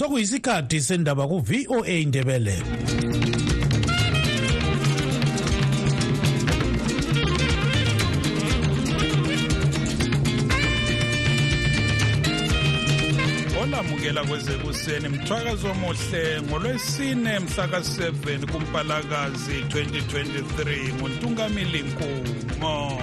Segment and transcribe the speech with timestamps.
[0.00, 2.56] sokuyisikhathi sendaba ku-voa indebele
[13.62, 23.02] olamukela kwezekuseni mthwakazi omuhle ngolwesine mhla ka-7 kumpalakazi 2023 nguntungamili nkumo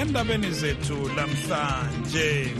[0.00, 2.54] endabeni zethu lamhlanje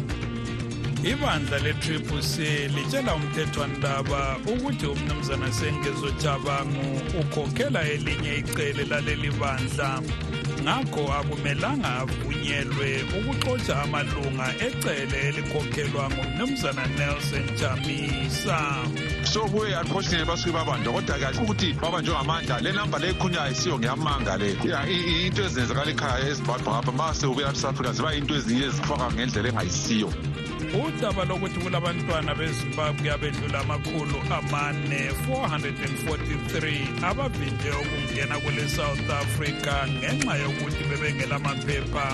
[1.04, 10.02] ibandla le-triple c litshela umthethwandaba ukuthi umnumzana sengezo jabangu ukhokhela elinye icele laleli bandla.
[10.62, 18.58] Ngakho akumelanga avunyelwe ukuxotsha amalunga ecele elikhokhelwa ngumnumzana nelson jamisa.
[19.24, 23.78] So kuye unfortunately basuke babanjwa kodwa kahle ukuthi babanjwe ngamandla le namba le ekhulunywa ayisiyo
[23.78, 24.56] ngeyamanga le.
[24.64, 29.48] Ya into ezenzakala ekhaya ezimbabwe ngapha ma sewubuya south africa ziba into ezinye ezifaka ngendlela
[29.48, 30.10] engayisiyo.
[30.74, 40.84] Udaba lokuthi kulabantwana bezimbabwe abedlula amakhulu amane 443 abavinje ukungena kule south africa ngenxa yokuthi
[40.84, 42.06] bebengelamaphepha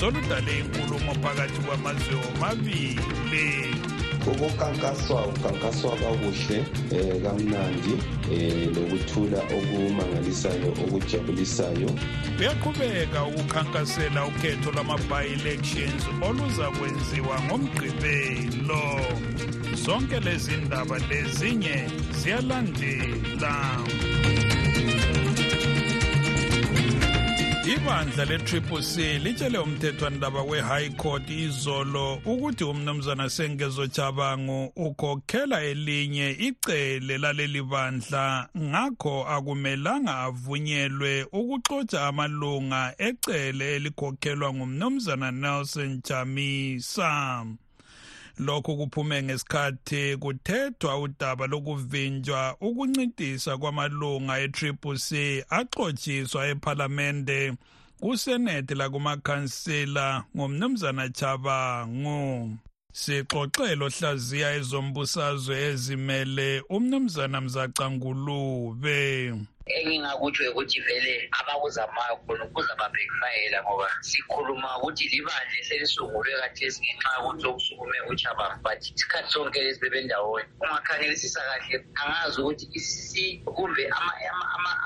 [0.00, 3.76] soludale inkulumo phakathi kwamazwe omabili
[4.30, 6.58] ukukankaswa kukankaswa kakuhle
[6.92, 7.92] um kamnandi
[8.30, 11.90] um lokuthula okumangalisayo okujabulisayo.
[12.36, 18.84] Kuyaqhubeka ukukhankasela ukhetho lwama-bi-elections oluza kwenziwa ngomgqibelo.
[19.84, 23.54] Zonke lezi ndaba lezinye ziyalandela
[27.66, 37.18] ibandla le-triple c litshele umthethwandaba we-high court izolo ukuthi umnumzana sengezo jabangu ukhokhela elinye icele
[37.18, 38.48] laleli bandla.
[38.58, 47.46] Ngakho akumelanga avunyelwe ukuxotsha amalunga ecele elikhokhelwa ngumnumzana nelson jamisa
[48.38, 57.54] lokhu kuphume ngesikhathi kuthethwa udaba lokuvinjwa ukuncintiswa kwamalunga e-triple c axotshiswa ephalamende
[58.00, 62.56] kusenete lakumakhansela ngomnumzana chabangu.
[62.92, 69.34] Sixoxelo hlaziya ezombusazwe ezimele umnumzana mzacangulube
[69.66, 77.98] engingakutsho ukuthi vele abakuzamayo khona kuzababhekifayela ngoba sikhuluma ukuthi libandla selisungulwe kathesi ngenxa yokuthi sokusukume
[78.10, 83.12] uchabanga but isikhathi sonke lesi bebendawonye ungakhangelisisa kahle angazi ukuthi icc
[83.56, 83.84] kumbe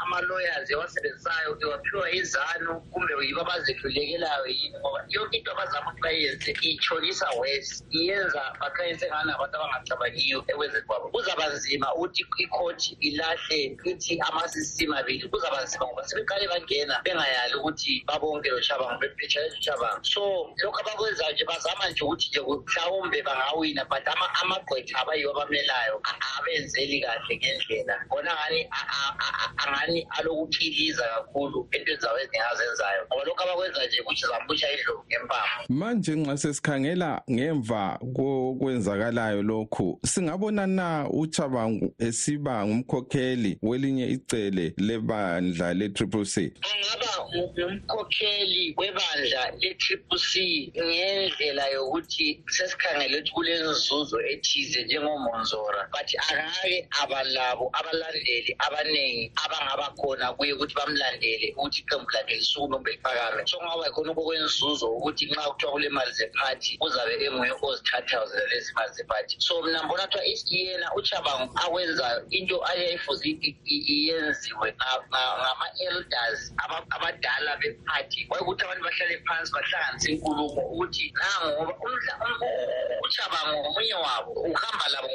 [0.03, 7.27] ama-lawyers ewasebenzisayo iwaphiwa izanu kumbe yibo abazehlulekelayo yini ngoba yonke into abazama ukuthi bayenze itshonisa
[7.41, 11.11] west iyenza bakhanyise ngani abantu abangacabangiyo ekwenzeni kwabo?
[11.13, 17.55] Kuzaba nzima ukuthi ikhoti ilahle ithi amasisi amasystem abili kuzaba nzima ngoba sebeqale bangena bengayali
[17.55, 23.85] ukuthi babonke lochabango bephetshane lochabango so lokhu abakwenzayo nje bazama nje ukuthi nje mhlawumbe bangawina
[23.85, 24.07] but
[24.43, 26.01] amagqwetha abayiwo abamelayo
[26.39, 27.95] abenzeli kahle ngendlela.
[28.09, 28.69] Khona ngani
[29.57, 33.07] angani alokuphiliza kakhulu entweni zabo ezingazenzayo.
[33.07, 37.99] Ngoba lokhu abakwenza nje ukuthi zambusha idlovu ngempama manje nxa sesikhangela ngemva
[38.51, 40.01] kokwenzakalayo lokhu?
[40.05, 46.53] Singabona na uchabangu esiba ngumkhokheli welinye icele lebandla le-triple c?
[46.71, 55.89] Angaba ngumkhokheli webandla le-triple c ngendlela yokuthi sesikhangele ukuthi kulenzuzo ethize njengomonzora?
[55.93, 62.93] But akake abalabo abalandeli abaningi abangaba khona kuye ukuthi bamlandele ukuthi iqembu lakhe lisukume kumbe
[62.93, 63.47] liphakame.
[63.47, 68.93] So kungaba khona okokwenzuzo ukuthi nxa kuthiwa kule mali zephathi uzabe enguye ozithathayo zalezi mali
[68.93, 73.29] zephathi so mna mbona kuthiwa yena uchabango akwenzayo into ayayifuze
[73.65, 74.69] iyenziwe
[75.11, 76.41] ngama-elders
[76.91, 81.75] abadala bephathi wayekuthi abantu bahlale phansi bahlanganise inkulumo ukuthi nangoba
[83.05, 85.09] uchabango ngomunye wabo uhamba labo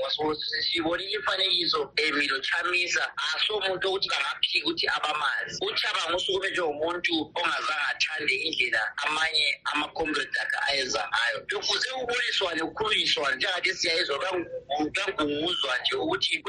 [0.62, 3.04] sibonile imifanekiso emilo chamisa
[3.36, 5.58] asomuntu ukuthi bangaphika ukuthi abamazi.
[5.62, 11.38] Uchabango usukume njengomuntu ongazange athande indlela amanye ama-comrade akhe ayenza ngayo.
[11.50, 12.62] Kufuze kuboniswane
[13.16, 14.20] kukhulunyiswane njengathi siyayizwa
[14.94, 16.44] kangunguzwa nje ukuthi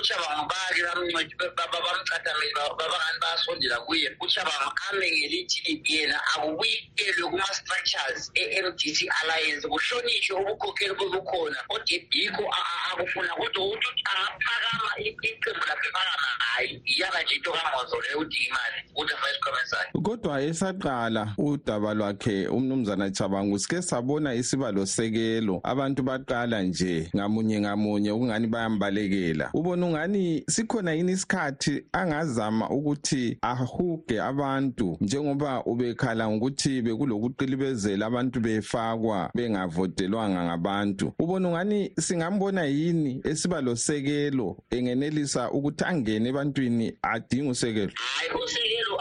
[1.87, 4.17] bamcathamele babangani bayasondela kuye.
[4.21, 12.45] Uchabango ame ngelithi yena akubuyikelwe kuma-structures e-mdc alliance kuhlonishwe ubukhokheli bobukhona kodwa yikho
[12.93, 13.35] akufuna.
[13.35, 18.79] Kodwa ukuthi angaphakama iqembu lakhe phakama hayi iyaba nje into kamozo leyo udinga imali.
[18.91, 19.91] Ukuthi afake isikhwameni sakhe.
[20.03, 28.11] Kodwa esaqala udaba lwakhe umnumzana chabangu sike sabona isibalo sekelo abantu baqala nje ngamunye ngamunye
[28.13, 29.51] ukungani bayambalekela.
[29.55, 39.31] Ubona ungani sikhona yini isikhathi angazama ukuthi ahuge abantu njengoba ubekhala ngokuthi bekulokuqilibezela abantu befakwa
[39.35, 41.13] bengavotelwanga ngabantu?
[41.19, 47.93] Ubona ngani singambona yini esiba losekelo engenelisa ukuthi angene ebantwini adinga usekelo?
[47.97, 48.96] Hayi usekelo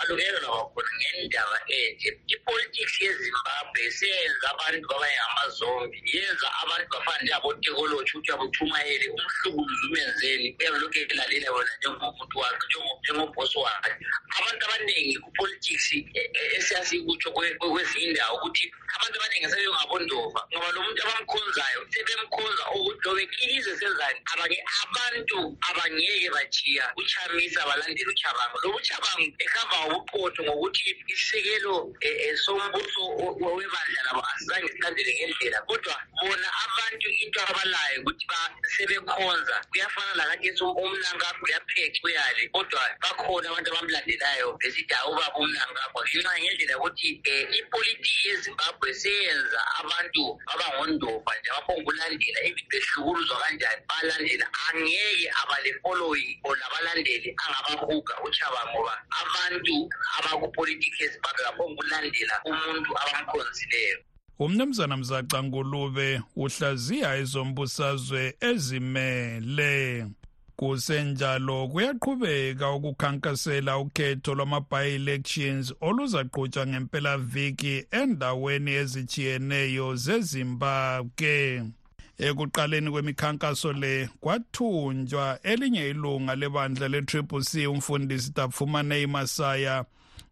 [0.00, 8.32] alukelo lwakhona ngendaba enje ipolitics yezimbabwe seyenza abantu babaye ngamazombi yenza abantu bafana njengabotekoloji ukuthi
[8.32, 12.66] abuthumayele umhlukuluzi umenzeni uyabe lokhu elalela wona njengomuntu wakhe
[13.00, 13.92] njengobhosi wakhe.
[14.38, 15.86] Abantu abaningi kupolitics
[16.56, 18.66] esiyasikutsho kwezinye indawo ukuthi
[18.96, 25.38] abantu abaningi sebengabondova ngoba lo muntu abamkhonzayo sebemkhonza ukuthi lo bekilize senzani abanye abantu
[25.68, 26.84] abangeke bajiya.
[26.96, 31.92] Uchamisa balandela uchabango lo uchabango ehamba ngobuqotho ngokuthi isekelo
[32.44, 33.02] sombuso
[33.56, 35.58] webandla labo asizange silandele ngendlela.
[35.68, 38.26] Kodwa bona abantu into abalayo ukuthi
[38.76, 42.48] sebekhonza kuyafana lakathesi umnankakho uyaphece uyale.
[42.54, 49.60] Kodwa bakhona abantu abamlandelayo besithi hawu ubaba umnankakho ngenxa ngendlela yokuthi um ipolitiki yezimbabwe seyenza
[49.80, 54.46] abantu babangondova nje baphongulandela even behlukuluzwa kanjani balandela.
[54.68, 58.94] Angeke abale-following or labalandeli angabahuga uchaba ngoba
[59.30, 59.88] abantu
[60.18, 63.98] abakupolitiki yezimbabwe baphongulandela umuntu abamkhonzileyo.
[64.38, 70.06] Umnumzana mzaca ngulube uhlaziya ezombusazwe ezimele.
[70.56, 81.64] Kusenjalo kuyaqhubeka ukukhankasela ukhetho lwama-by-elections oluzaqhutshwa ngempelaviki endaweni ezijiyeneyo zezimbabwe.
[82.28, 89.84] Ekuqaleni kwemikhankaso le kwathunjwa elinye ilunga lebandla le-triple c umfundisi tapfumane masaya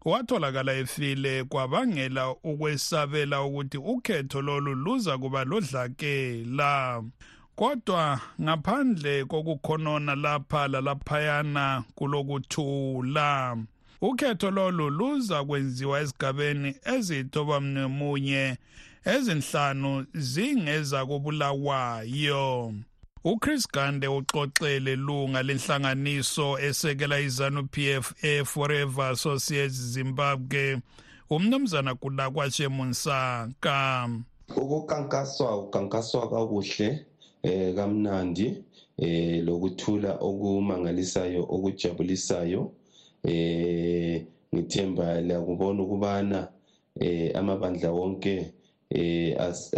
[0.05, 7.03] watholakala efile kwabangela ukwesabela ukuthi ukhetho lolu luza kuba lodlakela.
[7.55, 13.57] Kodwa ngaphandle kokukhonona lapha lalaphayana kulokuthula
[14.01, 18.57] ukhetho lolu luza kwenziwa esigabeni eziyitobamnemunye
[19.05, 22.73] ezinhlanu zingeza kobulawayo.
[23.23, 30.79] uChris Gande uxoxele lunga lenhlanganiso esekela izanu PF eForever Associates Zimbabwe
[31.29, 34.09] umnumzana Kulakwashe Munsaka
[34.55, 37.05] ukukankaswa ukankaswa kakuhle
[37.43, 38.63] eh kamnandi
[38.97, 42.71] eh lokuthula okumangalisayo okujabulisayo.
[43.23, 44.25] Eh
[44.55, 46.47] ngithemba lakubona ukubana
[46.99, 48.53] eh amabandla wonke
[48.89, 49.71] eh as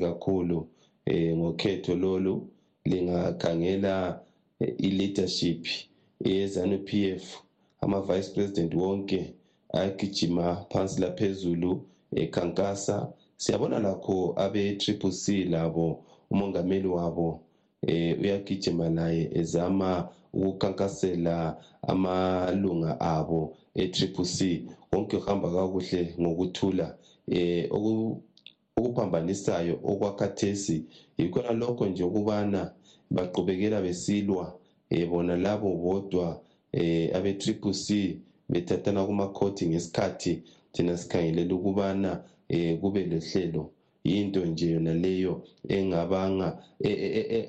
[0.00, 0.66] kakhulu
[1.06, 2.34] eh ngokhetho lolu
[2.84, 4.20] lingakhangela
[4.60, 5.66] i-leadership
[6.24, 7.24] yezanu PF
[7.80, 9.34] ama vice president wonke
[9.72, 11.72] agijima phansi laphezulu
[12.22, 12.96] ekhankasa
[13.36, 17.40] siyabona lakho abe triple C labo umongameli wabo
[17.86, 24.62] eh uyagijima naye ezama ukukhankasela amalunga abo e-triple C.
[24.90, 26.96] Konke kuhamba kakuhle ngokuthula
[27.28, 27.68] eh
[28.76, 30.84] okuphambanisayo okwakhathesi
[31.18, 32.72] yikhona lokho nje ukubana
[33.10, 34.58] baqhubekela besilwa
[34.90, 36.40] eh bona labo bodwa
[36.72, 38.18] eh abe triple C
[38.48, 40.42] bethathana kumakhoti ngesikhathi
[40.72, 43.70] thina sikhangelela ukubana eh kube lehlelo
[44.04, 46.62] into nje yona leyo engabanga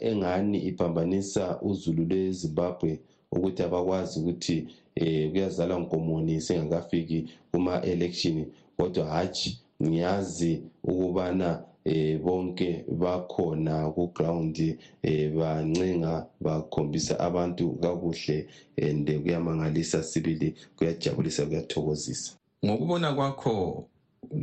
[0.10, 3.00] engani iphambanisa uzulu lweZimbabwe
[3.32, 7.20] ukuthi abakwazi ukuthi eh kuyazala nkomoni sengakafiki
[7.52, 8.46] kuma election
[8.78, 14.58] kodwa hatshi ngiyazi ukubana eh bonke bakhona ku ground
[15.04, 18.48] eh bancenga bakhombisa abantu kakuhle
[18.82, 22.32] and kuyamangalisa sibili kuyajabulisa kuyathokozisa.
[22.66, 23.88] Ngokubona kwakho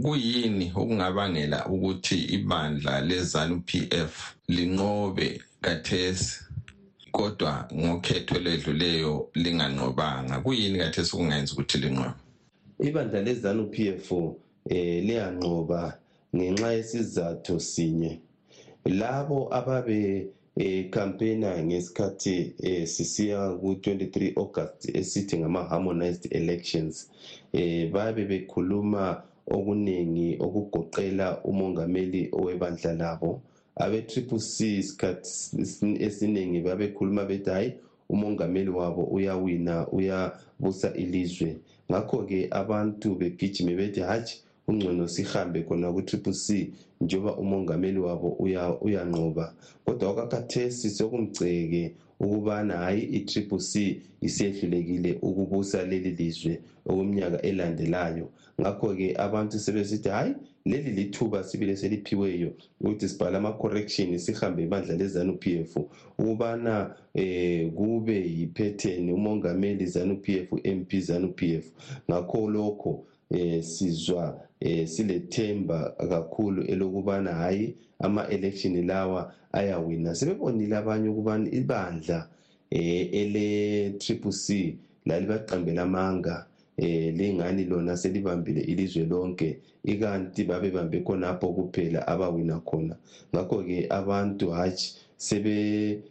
[0.02, 6.40] kuyini okungabangela ukuthi ibandla lezanu PF linqobe kathesi
[7.12, 10.40] kodwa ngokhetho ledluleyo linganqobanga?
[10.40, 12.14] Kuyini kathesi okungenza ukuthi linqobe?
[12.80, 14.12] Ibandla lezanu PF
[14.70, 15.98] eh liyanqoba
[16.36, 18.20] ngenxa yesizathu sinye.
[18.84, 27.10] Labo ababe eh campaigner ngesikhathi eh sisiya ku 23 August esithi ngama harmonized elections
[27.52, 33.42] eh babe bekhuluma okuningi okugoqela umongameli owebandla labo.
[33.76, 37.72] Abe triple C isikhathi esiningi babekhuluma bethi hayi
[38.08, 41.56] umongameli wabo uyawina uyabusa ilizwe.
[41.90, 48.28] Ngakho ke abantu begijime bethi hatshi ungcono sihambe khona ku-triple c njengoba umongameli wabo
[48.80, 49.54] uyanqoba.
[49.84, 58.30] Kodwa okwakhathesi sokumgceke ukubana hhayi i-triple c isiyehlulekile ukubusa leli lizwe okweminyaka elandelayo.
[58.60, 65.60] Ngakho-ke abantu sebesithi hhayi leli lithuba sibile seliphiweyo ukuthi sibhale ama-correction sihambe ibandla lezanu p
[65.60, 65.76] f
[66.18, 71.72] ukubana eh kube yiphetheni umongameli zanu p f mp zanu p f.
[72.10, 80.14] Ngakho lokho eh sizwa eh silethemba kakhulu elokubana hayi ama-election lawa ayawina.
[80.14, 82.28] Sebebonile abanye ukubana ibandla
[82.70, 83.46] eh ele
[83.98, 92.58] triple C lalibaqambela amanga eh lingani lona selibambile ilizwe lonke ikanti babebambe khonapho kuphela abawina
[92.64, 92.96] khona.
[93.34, 96.02] Ngakho ke abantu hatshi sebe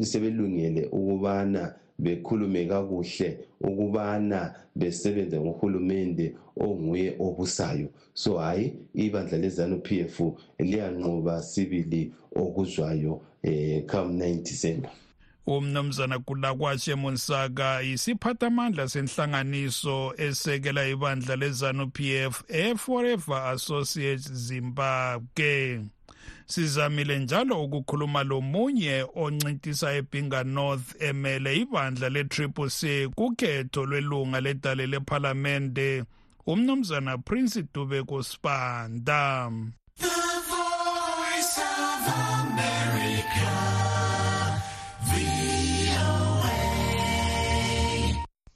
[0.00, 7.88] sebelungele ukubana bekhulume kakuhle ukubana besebenze ngohulumende onguye obusayo.
[8.14, 10.20] So hayi ibandla lezanu p f
[10.58, 14.90] liyanqoba sibili okuzwayo eh come 9 December
[15.46, 25.80] umnumzana kulakwashe Munsaka isiphathamandla senhlanganiso esekela ibandla lezanu PF eForever Associates Zimbabwe.
[26.46, 36.04] Sizamile njalo ukukhuluma lomunye oncintisa eBinga North emele ibandla leTriple C kukhetho lwelunga ledale lephalamende
[36.46, 39.50] umnumzana Prince Dube Kusipanda
[39.96, 40.08] The
[40.48, 42.08] Voice of
[42.40, 43.69] America.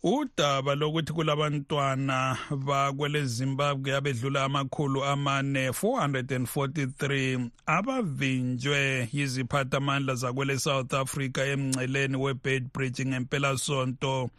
[0.05, 12.17] Udaba lokuthi kulabantwana bakwele Zimbabwe abedlula amakhulu amane 443 abavinjwe yiziphathamandla zakwele South Africa emngceleni
[12.17, 14.31] weBed Bridge ngempela sonto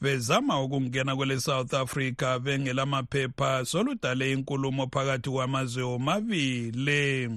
[0.00, 7.30] bezama ukungena kwele South Africa bengelamaphepha soludale inkulumo phakathi kwamazwe omabili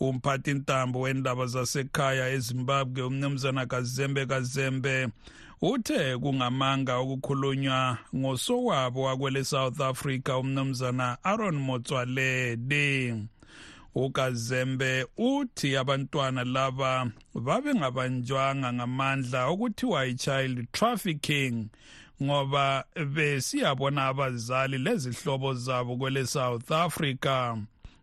[0.00, 5.08] umphathi intambo wendaba zasekhaya eZimbabwe umnumzana Kazembe Kazembe
[5.62, 13.16] uthe kungamanga ukukhulunywa ngosowabo wakwele South Africa umnumzana Aaron Motswalede
[13.94, 21.68] ukazembe uthi abantwana laba babengabanjwanga ngamandla okuthiwa i-child trafficking
[22.22, 27.56] ngoba besiyabona abazali lezihlobo zabo kwele South Africa.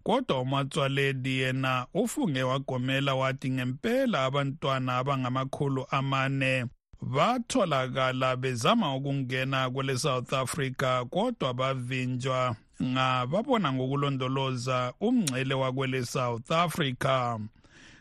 [0.03, 6.65] Kodwa umatswaledi yena ufunge wagomela wathi ngempela abantwana abangamakhulu amane
[7.01, 12.55] batholakala bezama ukungena kwele South Africa kodwa bavinjwa.
[12.83, 17.39] Ngababona ngokulondoloza umngcele wakwele South Africa.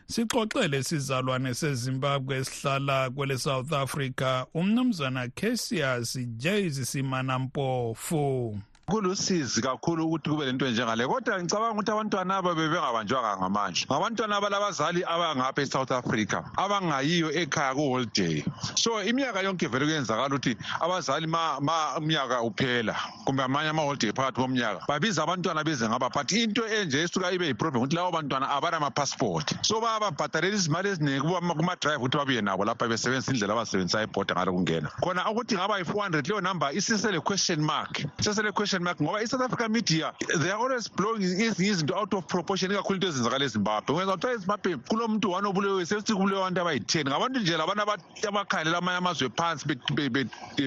[0.07, 8.59] Sixoxele sizalwane sezimbabwe esihlala kwele south africa umnumzana cassius jays simanampofu.
[8.89, 15.03] Kulusizi kakhulu ukuthi kube lento njengale kodwa ngicabanga ukuthi abantwana aba bebengabanjwanga ngamandla ngabantwana abalabazali
[15.03, 18.43] abangapha e-south africa abangayiyo ekhaya ku-holiday.
[18.75, 21.59] So iminyaka yonke vele kuyenzakala ukuthi abazali ma
[21.97, 26.09] umnyaka uphela kumbe amanye ama-holiday phakathi komnyaka babiza abantwana beze ngaba.
[26.09, 29.65] But into enje esuka ibe yiproblem ukuthi labo bantwana abanama-passport.
[29.65, 34.89] So bayababhadalela izimali eziningi kuma-drive ukuthi babuye nabo lapha besebenzisa indlela abasebenzisa ibhoda ngalo kungena.
[35.01, 39.41] Khona ukuthi ngaba yi-four hundred leyo number isisele question mark isesele question mark ngoba i-south
[39.41, 43.95] african media they are always blowing ezinye izinto out of proportion ikakhulu into ezenzakala ezimbabwe.
[43.95, 47.07] Ngenza kuthiwa ezimbabwe kulomuntu one obuleweyo sesithi kubulewe abantu abayi-ten.
[47.07, 47.81] Ngabantu nje labantu
[48.27, 49.67] abakhangelela amanye amazwe phansi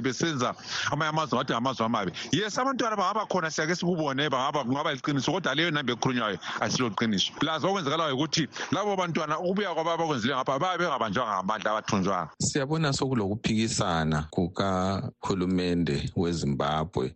[0.03, 0.55] besenza
[0.91, 2.13] amanye amazwe ngathi ngamazwe amabi.
[2.33, 7.65] Yes abantwana bangaba khona siyake sikubone kungaba liqiniso kodwa leyo namba ekhulunywayo asilo qiniso plus
[7.65, 16.11] okwenzakalayo ukuthi labo bantwana ukubuya kwabo abakwenzile ngapha babe bengabanjwanga ngamandla abathunjwanga siyabona sokulokuphikisana kukakhulumende
[16.17, 17.15] wezimbabwe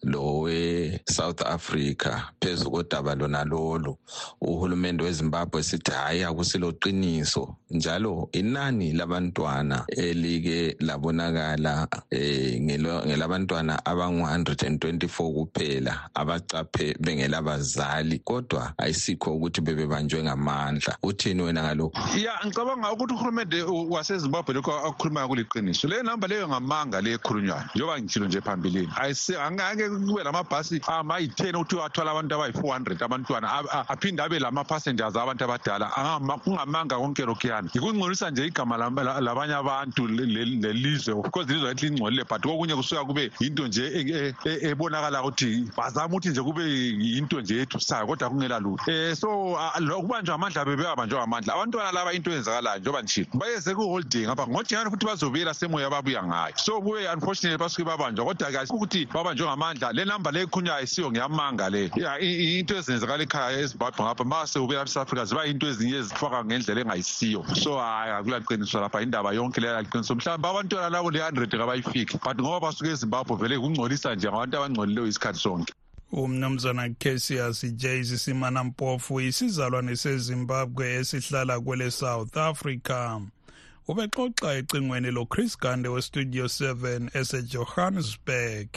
[0.86, 3.98] lowe-south africa phezu kodaba lona lolo
[4.40, 16.10] uhulumende wezimbabwe sithi hhayi akusilo qiniso njalo inani labantwana elike labonakala eh ngelabantwana abangu-124 kuphela
[16.14, 20.96] abacaphe bengelabazali kodwa ayisikho ukuthi bebebanjwe ngamandla.
[21.02, 22.18] Uthini wena ngalokhu?
[22.18, 25.88] Ya ngicabanga ukuthi uhulumende wasezimbabwe lokho akukhulumayo kuliqiniso.
[25.88, 28.88] Leyo namba leyo ngamanga le ekhulunywayo njengoba ngitshilo nje phambilini
[29.66, 33.48] angeke kube lamabhasi amayi-ten ukuthi athwala abantu abayi-four hundred abantwana
[33.88, 35.90] aphinde abe lama-passengers abantu abadala.
[36.44, 41.14] Kungamanga konke lokhuyana yikungcolisa nje igama labanye abantu lelizwe.
[41.14, 46.28] Of course ilizwe lithi lingcolile but kokunye kusuka kube yinto nje ebonakala ukuthi bazama ukuthi
[46.28, 48.90] nje kube yinto nje ethusayo kodwa kungela lutho.
[48.90, 49.58] Um so
[49.98, 54.46] ukubanjwa amandla bebeyabanjwa ngamandla abantwana laba into eyenzakalayo njengoba ndishilo bayeze ku-holiday ngapha.
[54.46, 56.54] Ngojingani futhi bazobuyela semoya babuya ngayo.
[56.56, 59.92] So kube unfortunately basuke babanjwa kodwa ke ukuthi babanjwe ngamandla.
[59.92, 61.90] Le namba le ekhulunywayo ayisiyo ngiyamanga le.
[61.96, 66.80] Ya into ezenzakala ekhaya ezimbabwe ngapha ma sewubuya e-south africa ziba yinto ezinye ezifaka ngendlela
[66.80, 67.44] engayisiyo.
[67.54, 72.60] So hayi akulaqiniso lapha indaba yonke leyo yaqiniso mhlawumbe abantwana labo le-hundred kabayifiki but ngoba
[72.60, 75.72] basuke ezimbabwe vele kungcolisa nje ngabantu abangcolileyo isikhathi sonke.
[76.12, 83.20] Umnumzana cassius jays simanampofu isizalwane sezimbabwe esihlala kwele south africa.
[83.88, 88.68] Ubexoxa ecingweni lochris gande westudio 7 esejohannesburg.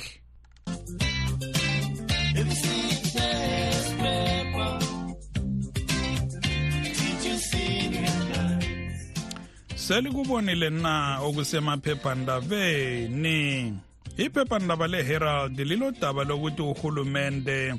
[9.89, 13.73] Selikubonile na okusemaphephandabeni.
[14.17, 17.75] Iphephandaba leherald lilodaba lokuthi uhulumende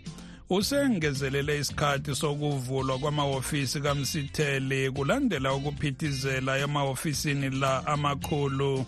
[0.51, 8.85] usengezelele isikhathi sokuvulwa kwamahofisi kamsitheli kulandela ukuphithizela emahofisini la amakhulu.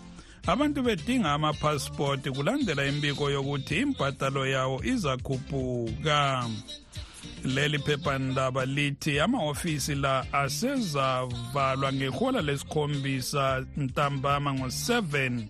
[0.47, 6.49] Abantu bedinga amaphasipoti kulandela imbiko yokuthi imbhadalo yawo izakhuphuka.
[7.43, 15.41] Leli phephandaba lithi amahofisi la asezavalwa ngehola lesikhombisa ntambama ngo-7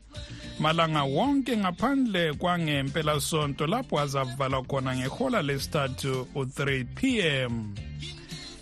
[0.59, 7.75] malanga wonke ngaphandle kwangempelasonto lapho azavalwa khona ngehola lesithathu u-3 pm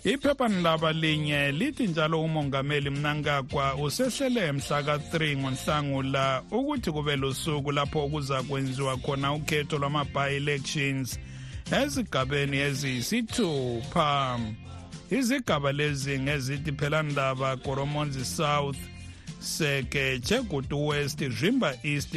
[0.04, 8.42] iphephandaba linye lithi njalo umongameli mnankagwa usehlele mhla ka-3 ngonhlangula ukuthi kube lusuku lapho kuza
[8.42, 11.18] kwenziwa khona ukhetho lwama-bi-elections
[11.70, 14.38] ezigabeni eziyisithupha
[15.10, 18.78] izigaba lezi ngezithi phelandaba goromonzi south
[19.40, 22.14] seke chegutu west rimba east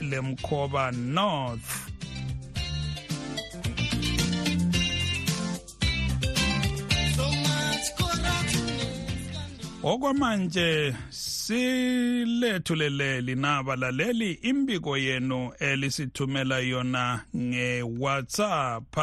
[0.00, 1.92] lemkhoba north.
[9.82, 10.94] Okwamanje
[11.46, 18.96] silethuleleli nabalaleli imbiko yenu elisithumela yona nge-whatsapp.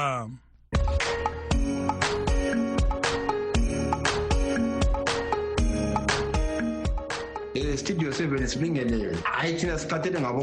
[7.79, 10.41] Studio 7 sibingelele hayi thina sikhathele ngabo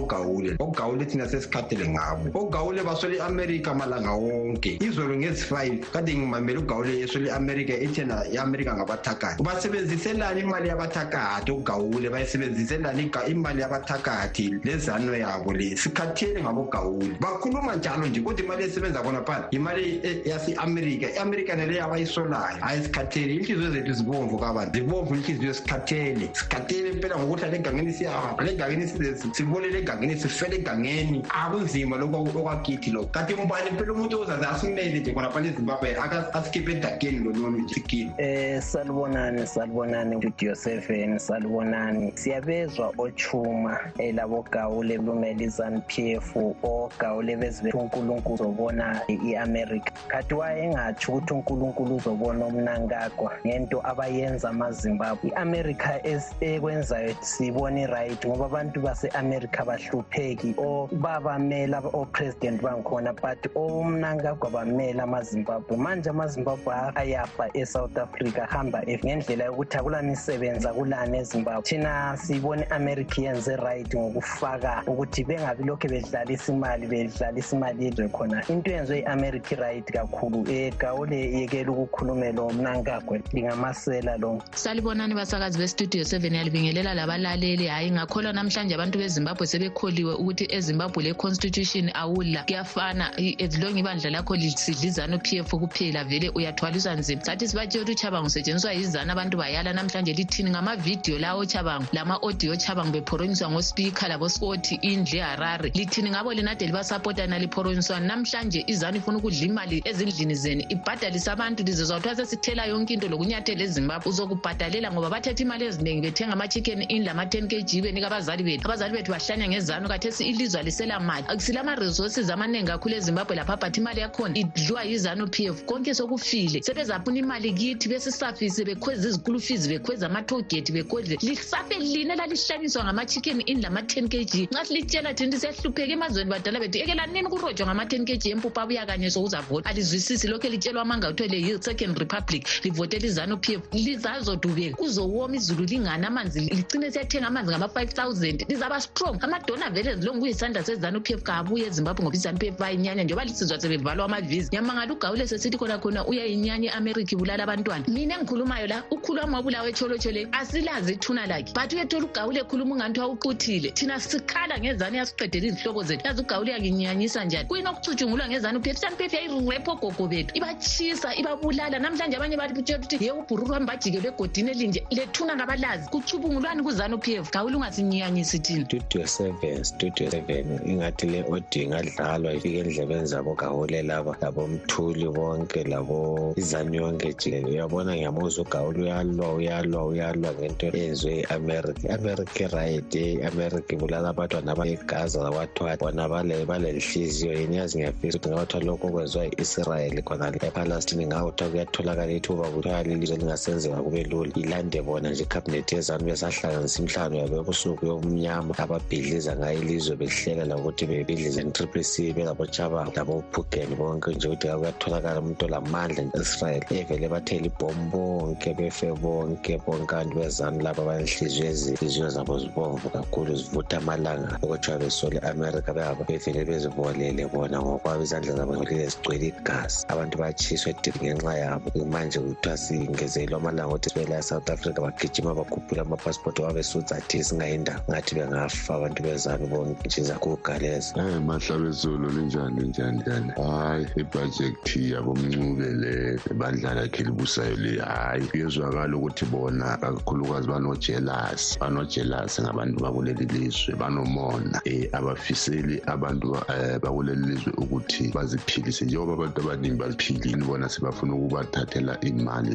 [0.59, 2.41] ogawule thina sesikhathele ngabo.
[2.41, 4.79] Ogawule baswele i-amerika malanga wonke.
[4.81, 9.43] Izolo ngezi-5 kade ngimamele ugawule eswele i-amerika ethena i-amerika ngabathakathi.
[9.43, 15.77] Basebenziselani imali yabathakathi ogawule bayisebenziselani imali yabathakathi lezano yabo le?
[15.77, 21.07] Sikhathele ngabo ogawule bakhuluma njalo nje kodwa imali esebenza khona phana imali yase-amerika.
[21.15, 22.59] I-amerika naleyo abayisolayo.
[22.61, 23.35] Hayi sikhathele.
[23.35, 26.31] Inhliziyo zethu zibomvu kabantu zibomvu inhliziyo sikhathele.
[26.33, 28.87] Sikhathele impela ngokuthi ale egangeni siyahamba le egangeni
[29.33, 31.23] sibolele egangeni sifele egangeni.
[31.29, 33.09] Akunzima lokhu okwakithi lokho.
[33.13, 35.97] Kanti mbani impela umuntu ozaze asimele nje khonaphana ezimbabwe
[36.33, 42.13] asikhiphe edakeni lololu nje sikile um salibonani salibonani video seven salibonani.
[42.15, 49.93] Siyabezwa ochuma elabogawule lumele izanu p f ogawule bezibethi unkulunkulu uzobona i-amerika.
[50.09, 55.31] Khathi wayengatsho ukuthi unkulunkulu uzobona umnankagwa ngento abayenza amazimbabwe.
[55.31, 56.01] I-amerika
[56.41, 60.55] ekwenzayo siyibona i-right ngoba abantu base-amerika bahlupheki.
[60.93, 65.77] Babamela opresident bangikhona but omnankagwa bamela amazimbabwe.
[65.77, 71.63] Manje amazimbabwe ayafa e-south africa ahamba ngendlela yokuthi akulamisebenzi akulani ezimbabwe.
[71.63, 78.43] Thina siyibona i-amerika yenze right ngokufaka ukuthi bengabi lokhu bedlalisa imali bedlalisa imali yezwe khona.
[78.49, 84.43] Into yenziwe i-amerika i-right kakhulu um gawule yekela ukukhulumela omnankagwe lingamasela lo.
[84.55, 91.91] Salibonani basakazi bestudio seven yalibingelela labalaleli hhayi ngakholwa namhlanje abantu bezimbabwe sebekholiwe ukuthi ezimbabwe le-constitution
[91.95, 92.45] awula.
[92.49, 97.25] Kuyafana as long ibandla lakho lisidlizana u-p f kuphela vele uyathwaliswa nzima.
[97.25, 100.51] Sathi sibatshela ukuthi uchabango usetshenziswa yizana abantu bayala namhlanje lithini.
[100.51, 105.71] Ngamavidiyo lawo chabango lama-audio chabango bephoronyiswa ngospika laboskoti indle harare.
[105.75, 111.97] Lithini ngabo linade libasapota naliphoronyiswani namhlanje izanu ifuna ukudla imali ezindlini zenu ibhadalise abantu lizezwa
[111.97, 114.09] kuthiwa sesithela yonke into lokunyathela ezimbabwe.
[114.11, 118.65] Uzokubhadalela ngoba bathetha imali eziningi bethenga ama-chicken in lama-ten k g benika abazali bethu.
[118.65, 124.01] Abazali bethu bahlanya ngezanu kathesi ilizwe alisela mali silama-resources amaningi kakhulu ezimbabwe lapha but imali
[124.01, 125.65] yakhona idliwa yizanu p f.
[125.65, 126.63] Konke sokufile.
[126.63, 131.19] Sebezafuna imali kithi besisafise bekhweza izikulu fees bekhweza amatogeti bekhweze.
[131.23, 136.79] Lisafe line lalihlanyiswa ngama-chicken in lama-ten k g nxa silitshela thina siyahlupheka emazweni badala bethu
[136.79, 139.69] ekelanini kurojwa ngama-ten k g empupha abuya kanye sokuzavota.
[139.71, 143.63] Alizwisisi lokhu elitshelwa amanga kuthiwe le yi-second republic livotela izanu p f.
[143.73, 144.77] Lizazodubeka.
[144.77, 146.41] Kuzowoma izulu lingani amanzi
[146.77, 148.45] ligcine siyathenga amanzi ngama-five thousand.
[148.49, 149.19] Lizaba strong.
[149.23, 153.25] Amadona vele ezilongu kuyisandla sezanu p f kabuye ezimbabwe ngoba izanu p f bayinyanya njengoba
[153.25, 154.51] lisizwa sebevalwa amavisi.
[154.53, 157.85] Nyamangala ugawule sesithi khona khona uyayinyanya i-amerika ibulala abantwana.
[157.89, 161.53] Mina engikhulumayo la ukhuluma wabulawa etsholotshole asilazi ithuna lakhe.
[161.55, 166.07] But uyethola ugawule ekhuluma ungani thiwa uquthile thina sikhala ngezanu yasiqedela izihloko zethu.
[166.07, 167.49] Yazi ugawule yakinyanyisa njani?
[167.49, 171.79] Kuyini okucutshungulwa ngezanu p f izanu p f yayirepho ogogo bethu ibachisa ibabulala.
[171.79, 174.87] Namhlanje abanye batshela ukuthi ye ubhururu wami bajikelwe egodini elinje.
[174.91, 180.61] Lethuna ngabalazi kuchubungulwani kuzanu p f gawule ungasinyanyisi thina studio seven studio seven.
[180.67, 187.47] Ingathi le audio ingadlalwa ifike endlebeni zabo gawule laba labomthuli bonke labo izanu yonke jikelele
[187.47, 195.23] uyabona ngiyamuzwa ugawule uyalwa uyalwa uyalwa ngento eyenziwe i-america i-america right i-america ibulala abantwana abayegaza
[195.23, 196.09] zabathiwa bona
[196.47, 197.57] balenhliziyo yini?
[197.57, 201.07] Yazi ngiyafisa ukuthi ngabathiwa lokhu okwenziwa i-israyeli khonale epalestine.
[201.07, 204.33] Ngawuthiwa kuyatholakala ithuba kuthiwa lilizwe lingasenzeka kube lula.
[204.35, 210.45] Ilande bona nje ikhabinethi yezanu besahla bahlanganisa imhlangano yabo yobusuku yobumnyama ababhidliza ngayo ilizwe behlela
[210.45, 217.47] lokuthi bebidlize nge-triple c bengabotshaba labopugeni bonke nje ukuthi kuyatholakala umuntu olamandla e-israel evele bathela
[217.47, 224.39] ibhomu bonke befe bonke bonke abantu bezanu laba abanhliziyo ezinhliziyo zabo zibomvu kakhulu zivutha amalanga
[224.45, 229.85] okuthiwa besole amerika behaba bevele bezibolele bona ngokwabo izandla zabo zolile zigcwele igazi.
[229.93, 231.67] Abantu bayatshiswa edini ngenxa yabo.
[231.93, 238.75] Manje kuthiwa singezelelwa amalanga ukuthi sibela e-south africa bagijima bakhuphula amapasipoti wabesuthi singayindawo ngathi bengafa
[238.75, 246.75] abantu bezanu bonke zaguga lezo hayi mahlabezulu linjani linjani njani hayi ibhajethi yabomncube le ebandla
[246.75, 248.27] lakhe libusayo le hayi.
[248.27, 254.61] Kuyezwakala ukuthi bona kakhulukazi banojelasi banojelasi ngabantu bakuleli lizwe banomona.
[254.67, 258.85] Um abafiseli abantu um bakuleli lizwe ukuthi baziphilise.
[258.85, 261.99] Njengoba abantu abaningi baziphilile bona sebafuna ukubathathela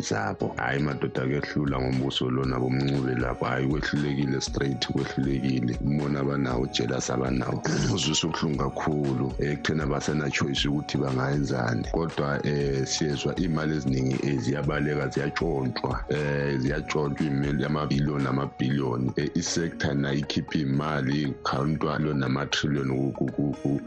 [0.01, 0.55] zabo.
[0.81, 3.45] Madoda kuyehlula ngombuso lapho
[3.81, 7.63] kwehlulekile straight kwehlulekile umbona abanawo ujelasi abanawo.
[7.95, 9.25] Uzwisa ubuhlungu kakhulu.
[9.25, 11.87] Um ekuthena basena-choice ukuthi bangayenzani.
[11.91, 19.93] Kodwa um siyezwa iy'mali eziningi um ziyabaleka ziyatshontshwa um ziyatshontshwa iy'mali amabhiliyoni amabhiliyoni um isektor
[19.93, 23.79] nayo ikhipha iy'mali ikhawuntwa lo nama-trillion um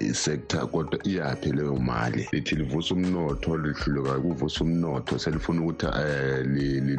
[0.00, 2.28] isektor kodwa iyaphi leyo mali?
[2.32, 5.18] Lithi livusa umnotho lihluleka kuvusa umnotho.
[5.18, 6.54] Selifuna ukuthi um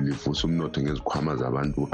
[0.05, 1.87] livusa umnotho ngezikhwama zabantu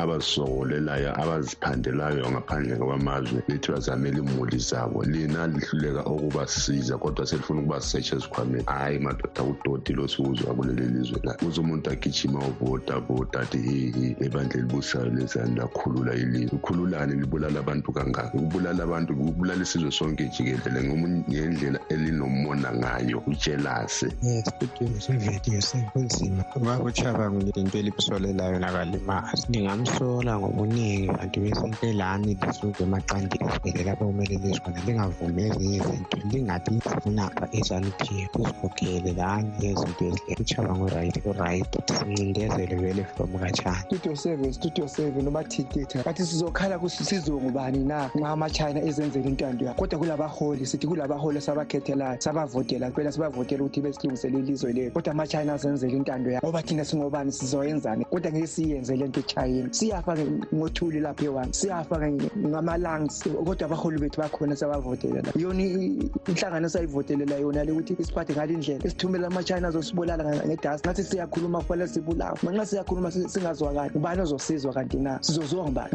[0.47, 5.03] abazisokolelayo abaziphandelayo ngaphandle kwamazwe lithi bazamele imuli zabo.
[5.03, 8.63] Lina lihluleka ukubasiza kodwa selifuna ukuba ezikhwameni.
[8.65, 14.15] Hhayi madoda kudodi lo siwuzwa kuleli lizwe la uze umuntu agijima uvota vota athi hihi
[14.19, 16.57] ebandla elibusayo lezani lakhulula ilizwe.
[16.57, 18.33] Ukhululani libulala abantu kangaka.
[18.33, 20.81] Ukubulala abantu kubulala isizwe sonke jikelele
[21.29, 32.37] ngendlela elinomona ngayo ujelase esitudweni sevidiyo sekunzima bakuchabangu lento elibusolelayo nakalimazi lingamsola ngobuningi bantu besentelani
[32.41, 38.01] lisuke emaqandeni sibele lapho kumele lizkhona lingavumi ezinye izinto lingabi funapha ezanup
[38.33, 45.25] kusikhokhele lani yezinto ezihle kuchabangu right right sincindezele vele from kachana studio seven studio seven
[45.25, 51.41] noma thititha bathi sizokhala sizongubani na nxa amachina ezenzela intando yakho kodwa kulabaholi sithi kulabaholi
[51.41, 54.93] sabakhethelayo sabavotela kuphela sibavotela ukuthi besilungisele ilizwe lethu.
[54.93, 58.05] Kodwa amachina azenzela intando yakho ngoba thina singobani sizoyenzani?
[58.05, 60.15] Kodwa ngeke siyenze le nto echayina siyafa
[60.53, 65.63] ngothuli lapha ewane siyafa ngama-lungs kodwa abaholi bethu bakhona sabavotelela yona
[66.27, 71.87] inhlangano sayivotelela yona le ukuthi isiphathe ngale ndlela esithumela amachina azosibulala ngedasi ngathi siyakhuluma kufanele
[71.87, 72.37] sibulawe.
[72.43, 73.91] Manxa siyakhuluma singazwakali.
[73.95, 75.19] Ubani ozosizwa kanti na?
[75.21, 75.91] Sizozwa ngubani?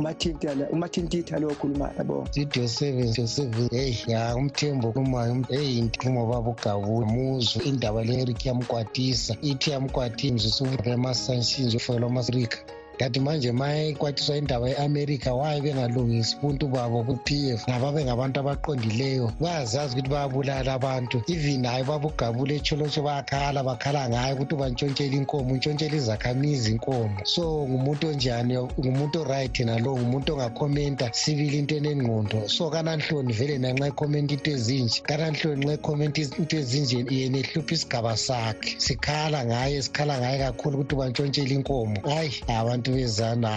[0.72, 2.26] Umathintitha lo okhulumayo yabo.
[2.30, 3.68] Studio seven studio seven.
[3.70, 7.64] Heyi ya umthembo okhulumayo heyi intumo babugabula muzwe.
[7.64, 12.58] Indaba le-eric yamkwatisa ithi yamkwati mzisuemasanshinzi ufelo masrika
[13.02, 19.32] kanti manje ma ikwatiswa indaba ye-amerika waye bengalungisi ubuntu babo ku-p f ngababe ngabantu abaqondileyo.
[19.40, 21.22] Bayazazi ukuthi bayabulala abantu.
[21.26, 27.18] Even hayi babugabula etsholotsho bayakhala bakhala ngayo ukuthi bantshontshele inkomo untshontshele izakhamizi inkomo.
[27.24, 32.48] So ngumuntu onjani ngumuntu oright nalo ngumuntu ongakhomenta sibili into enengqondo.
[32.48, 38.16] So kananhloni vele nanxa ekhomenta into ezinje kananhloni nxa ekhomenta into ezinje yena ehlupha isigaba
[38.16, 38.78] sakhe.
[38.78, 41.98] Sikhala ngaye sikhala ngaye kakhulu ukuthi bantshontshele inkomo.
[42.06, 43.48] Hayi abantu bezanu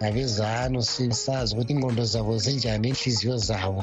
[0.00, 3.82] ngabezanu sisazi ukuthi ingqondo zabo zinjani inhliziyo zabo.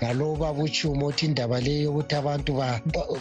[1.26, 2.64] Indaba leyo yokuthi abantu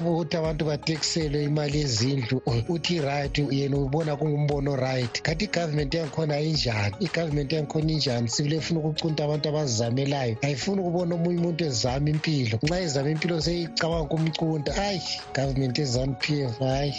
[0.06, 5.22] ukuthi abantu batekiselwe imali yezindlu uthi right yena ubona kungumbono right.
[5.22, 8.28] Kanti igovernment yangikhona injani igovernment yangikhona injani?
[8.28, 10.36] Funa ukucunta abantu abazizamelayo.
[10.42, 12.58] Ayifuni ukubona omunye umuntu ezama impilo.
[12.62, 15.02] Nxa ezama impilo seyicabanga ukumcunta hayi
[15.34, 16.94] government ezanu p f hayi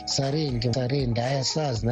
[1.15, 1.85] hayi asazi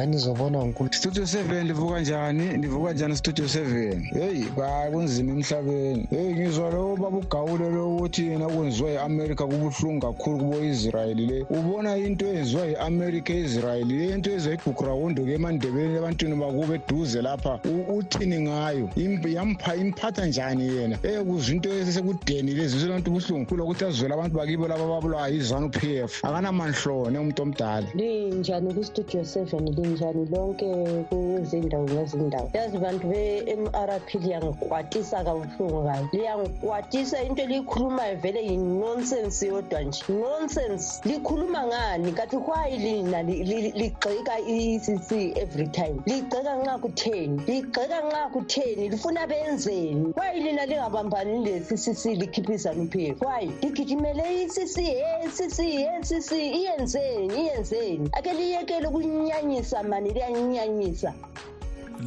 [0.90, 4.02] studio seven livuka njani ndivuka njani studio seven?
[4.12, 4.44] Heyi
[4.92, 6.06] kunzima emhlabeni.
[6.10, 11.46] Heyi ngizwa lo babugawule lo ukuthi yena kwenziwa yi-amerika kubuhlungu kakhulu kubo-israyeli le.
[11.50, 18.38] Ubona into eyenziwa yi-amerika e-israyeli le into eyenziwa ibhukurawundo-ke emandebeni ebantwini bakubo eduze lapha uthini
[18.40, 18.88] ngayo?
[19.34, 20.98] Yampha imphatha njani yena?
[21.02, 25.96] Eh, Eyekuzwa into esekudeni lezizwe lantu ubuhlungu kulokuthi azwele abantu bakibo laba babulawa yizanu p
[26.04, 26.24] f.
[26.24, 27.86] Akanamanhlone umuntu omdala.
[27.94, 29.64] Linjani kwistudio seven?
[29.74, 30.66] Linjani lonke
[31.10, 36.08] kuzindawo ngezindawo yazi bantu be-mrp liyangikwatisa kabuhlungu kabi.
[36.12, 40.04] Liyangikwatisa into eliyikhulumayo vele yinonsensi yodwa nje.
[40.08, 41.00] Nonsense.
[41.08, 42.12] Likhuluma ngani?
[42.12, 46.00] Kathi why lina ligxeka i-ecc every time.
[46.06, 47.42] Ligxeka nxa kutheni?
[47.46, 48.88] Ligxeka nxa kutheni?
[48.88, 50.12] Lifuna benzeni?
[50.16, 58.08] Why lina lingabambani le-ccc likhiphe izanup f why ligijimele i-cc ecc ecc iyenzeni iyenzeni.
[58.12, 60.10] Ake liyekele ukunyanyisa mani?
[60.12, 61.14] Liyanyinyanyisa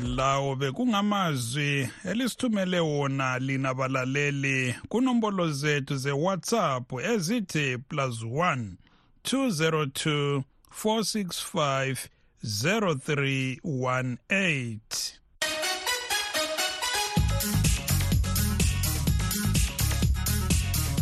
[0.03, 8.65] lawo bekungamazwi elisithumele wona lina balaleli kunombolo zethu ze-whatsapp ezithi plus 1
[9.23, 10.43] 202
[10.83, 11.97] 465
[12.43, 14.79] 0318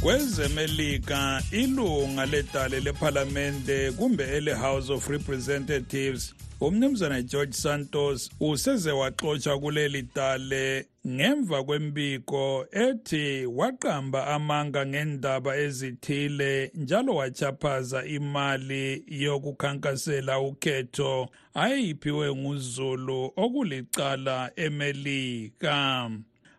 [0.05, 10.85] kwezemelika ilunga ledale lephalamende kumbe ele-house of representatives umnumzana george santos useze waxotsha kuleli dale
[11.07, 24.51] ngemva kwembiko ethi waqamba amanga ngendaba ezithile njalo wachaphaza imali yokukhankasela ukhetho ayeyiphiwe nguzulu okulicala
[24.55, 26.09] emelika.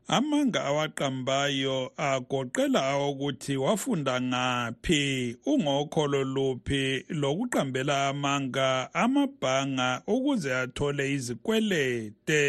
[0.08, 12.44] Amanga awaqambayo agoqela awokuthi wafunda ngaphi ungokholo luphi lokuqambela amanga amabhanga ukuze athole izikwelete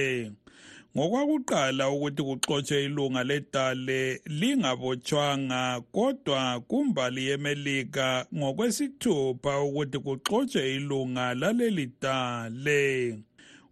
[0.97, 12.83] ngokwakuqala ukuthi kuxotshwe ilunga ledale lingabotshwanga kodwa kumbali yemelika ngokwesithupha ukuthi kuxotshwe ilunga laleli dale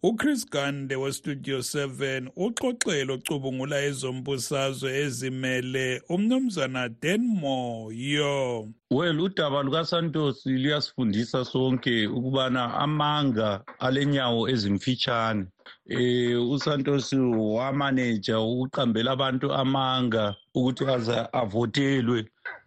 [0.04, 12.08] uchris gande westudio 7 uxoxele ocubungula ezombusazwe ezimele umnumzana denmoyo well udaba lukasantos luyasifundisa sonke
[12.08, 15.46] ukubana amanga alenyawo ezimfitshane.
[15.90, 17.14] Eh uSantos
[17.58, 22.20] wamaneja ukuqambela abantu amanga ukuthi aze avotelwe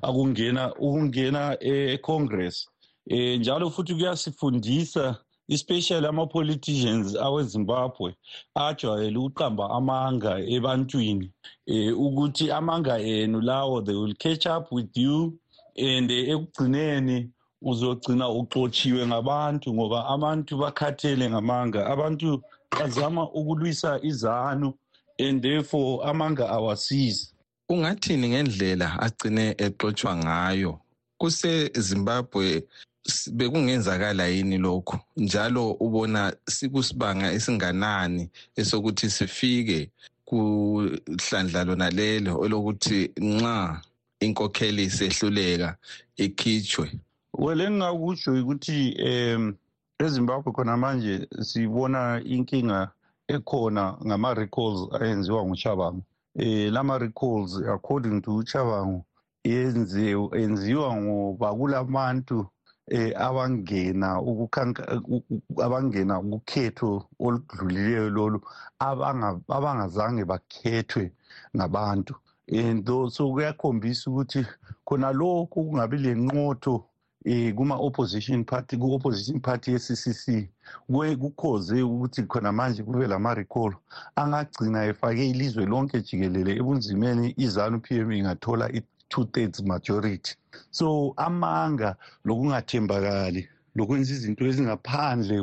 [0.03, 2.69] akungena ukungena eCongress.
[3.07, 5.17] Eh njalo futhi kuyasifundisa
[5.49, 8.15] especially ama-politicians awezimbabwe
[8.55, 11.31] ajwayele ukuqamba amanga ebantwini
[11.67, 15.39] eh ukuthi amanga enu lawo they will catch up with you
[15.77, 17.31] and ekugcineni
[17.63, 21.87] uzogcina uxotshiwe ngabantu ngoba abantu bakhathele ngamanga.
[21.87, 22.43] Abantu
[22.79, 24.75] bazama ukulwisa izanu
[25.19, 27.33] and therefore amanga awasizi.
[27.69, 30.81] Ungathini ngendlela agcine exotshwa ngayo?
[31.19, 32.65] Kusezimbabwe
[33.33, 39.91] bekungenzakala yini lokho njalo ubona sikusibanga esinganani esokuthi sifike
[40.25, 43.81] kuhlandla lona lelo olokuthi nxa
[44.21, 45.77] inkokheli sehluleka
[46.17, 46.87] ikhitshwe?
[47.39, 49.55] Well engingakutsho ukuthi um
[49.99, 52.91] ezimbabwe khona manje sibona inkinga
[53.29, 56.03] ekhona ngama-recalls ayenziwa nguchabango
[56.37, 59.05] um lama-recalls according to uchabango
[59.45, 62.47] yenziwa ngoba kulabantu
[62.91, 64.83] eh abangena ukukhanka
[65.67, 66.91] abangena ukhetho
[67.25, 68.39] oludlulileyo lolu
[69.57, 71.05] abangazange bakhethwe
[71.57, 72.15] ngabantu.
[72.51, 74.47] And so kuyakhombisa ukuthi
[74.87, 76.85] khona lokhu kungabi lenqotho
[77.27, 80.49] eh kuma opposition party ku opposition party ye-CCC
[80.89, 83.75] kukhoze ukuthi khona manje kube lama recall
[84.17, 88.71] angagcina efake ilizwe lonke jikelele ebunzimeni izanu PM ingathola
[89.09, 90.35] two thirds majority.
[90.71, 95.37] So amanga lokungathembakali lokwenza izinto ezingaphandle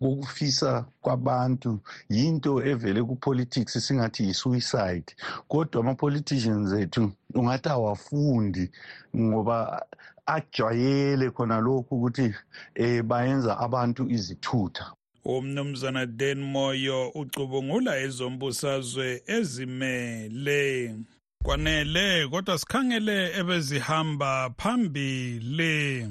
[0.00, 5.08] kokufisa kwabantu yinto evele kupolitics singathi yi-suicide.
[5.48, 8.70] Kodwa ama-politicians ethu ungathi awafundi
[9.16, 9.86] ngoba
[10.26, 12.34] ajwayele khona lokhu ukuthi
[12.80, 14.92] um bayenza abantu izithutha.
[15.24, 20.96] Umnumzana den moyo ucubungula ezombusazwe ezimele.
[21.44, 26.08] Kwanele kodwa sikhangele ebezihamba phambili.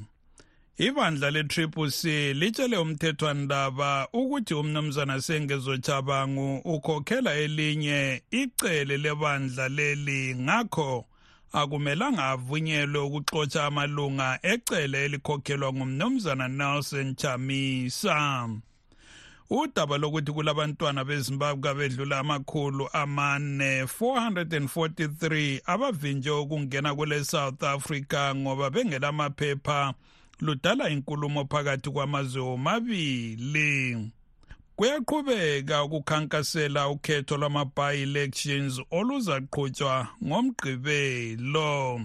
[0.77, 10.35] Ibandla le-triple c litshele umthethwandaba ukuthi umnumzana sengezo chabangu ukhokhela elinye icele lebandla leli.
[10.35, 11.05] Ngakho
[11.53, 18.49] akumelanga avunyelwe ukuxotsha amalunga ecele elikhokhelwa ngumnumzana nelson chamisa.
[19.49, 29.93] Udaba lokuthi kulabantwana bezimbabwe abedlula amakhulu amane 443 abavinjwe ukungena kule south africa ngoba bengelamaphepha
[30.39, 34.11] ludala inkulumo phakathi kwamazwe omabili
[34.75, 42.01] kuyaqhubeka ukukhankasela ukhetho lwama-by-elections oluzaqhutshwa ngomgqibelo.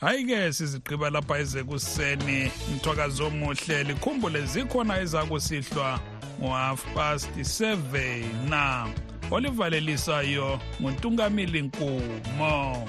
[0.00, 2.50] Hayi-ke sizigqiba lapha ezekuseni.
[2.76, 6.00] Mthwakazi omuhle likhumbule zikhona ezakusihlwa.
[6.42, 8.86] Ngo-half past 7 na
[9.30, 12.88] olivalelisayo nguntungamili nkumo